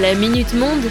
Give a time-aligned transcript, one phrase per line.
[0.00, 0.84] La Minute Monde.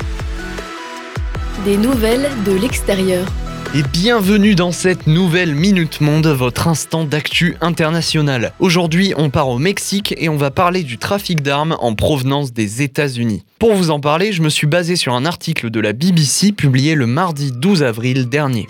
[1.65, 3.25] Des nouvelles de l'extérieur.
[3.73, 8.53] Et bienvenue dans cette nouvelle Minute Monde, votre instant d'actu international.
[8.59, 12.83] Aujourd'hui, on part au Mexique et on va parler du trafic d'armes en provenance des
[12.83, 13.43] États-Unis.
[13.57, 16.93] Pour vous en parler, je me suis basé sur un article de la BBC publié
[16.93, 18.67] le mardi 12 avril dernier.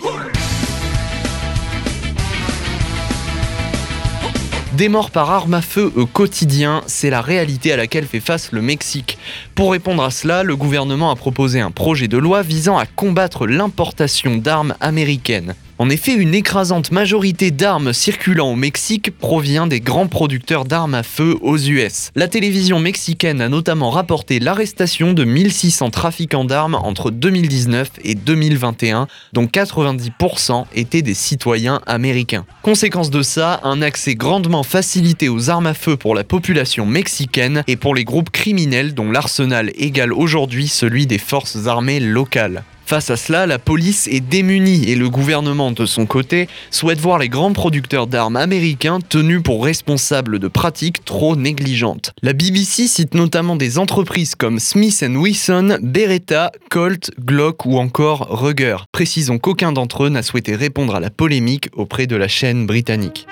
[4.76, 8.52] Des morts par arme à feu au quotidien, c'est la réalité à laquelle fait face
[8.52, 9.18] le Mexique.
[9.54, 13.46] Pour répondre à cela, le gouvernement a proposé un projet de loi visant à combattre
[13.46, 15.54] l'importation d'armes américaines.
[15.82, 21.02] En effet, une écrasante majorité d'armes circulant au Mexique provient des grands producteurs d'armes à
[21.02, 22.12] feu aux US.
[22.14, 29.08] La télévision mexicaine a notamment rapporté l'arrestation de 1600 trafiquants d'armes entre 2019 et 2021,
[29.32, 32.46] dont 90% étaient des citoyens américains.
[32.62, 37.64] Conséquence de ça, un accès grandement facilité aux armes à feu pour la population mexicaine
[37.66, 42.62] et pour les groupes criminels dont l'arsenal égale aujourd'hui celui des forces armées locales.
[42.86, 47.18] Face à cela, la police est démunie et le gouvernement, de son côté, souhaite voir
[47.18, 52.12] les grands producteurs d'armes américains tenus pour responsables de pratiques trop négligentes.
[52.22, 58.76] La BBC cite notamment des entreprises comme Smith Wesson, Beretta, Colt, Glock ou encore Ruger.
[58.92, 63.26] Précisons qu'aucun d'entre eux n'a souhaité répondre à la polémique auprès de la chaîne britannique.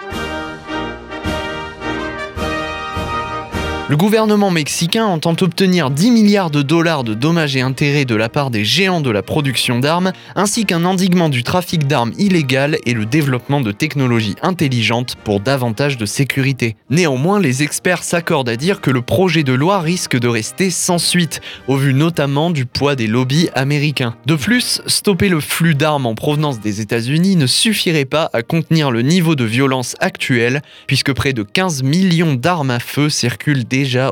[3.90, 8.28] Le gouvernement mexicain entend obtenir 10 milliards de dollars de dommages et intérêts de la
[8.28, 12.94] part des géants de la production d'armes, ainsi qu'un endiguement du trafic d'armes illégal et
[12.94, 16.76] le développement de technologies intelligentes pour davantage de sécurité.
[16.88, 20.98] Néanmoins, les experts s'accordent à dire que le projet de loi risque de rester sans
[20.98, 24.14] suite, au vu notamment du poids des lobbies américains.
[24.24, 28.92] De plus, stopper le flux d'armes en provenance des États-Unis ne suffirait pas à contenir
[28.92, 33.64] le niveau de violence actuel, puisque près de 15 millions d'armes à feu circulent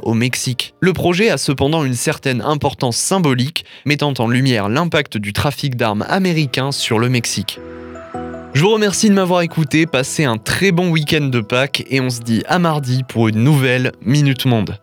[0.03, 0.75] au Mexique.
[0.81, 6.05] Le projet a cependant une certaine importance symbolique, mettant en lumière l'impact du trafic d'armes
[6.09, 7.61] américain sur le Mexique.
[8.55, 12.11] Je vous remercie de m'avoir écouté, passez un très bon week-end de Pâques et on
[12.11, 14.79] se dit à mardi pour une nouvelle Minute Monde.